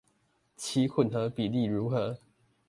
[0.55, 2.17] 其混合比例如何？